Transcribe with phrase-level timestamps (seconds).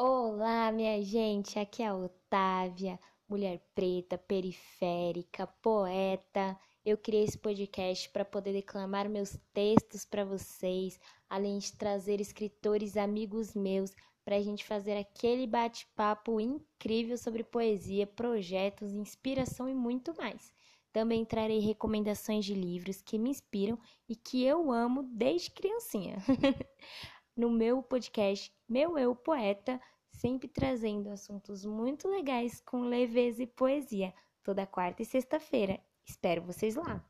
[0.00, 6.56] Olá, minha gente, aqui é a Otávia, mulher preta, periférica, poeta.
[6.84, 12.96] Eu criei esse podcast para poder declamar meus textos para vocês, além de trazer escritores
[12.96, 13.92] amigos meus
[14.24, 20.52] para a gente fazer aquele bate-papo incrível sobre poesia, projetos, inspiração e muito mais.
[20.92, 23.76] Também trarei recomendações de livros que me inspiram
[24.08, 26.18] e que eu amo desde criancinha.
[27.38, 29.80] no meu podcast Meu Eu Poeta,
[30.10, 35.78] sempre trazendo assuntos muito legais com leveza e poesia, toda quarta e sexta-feira.
[36.04, 37.00] Espero vocês lá!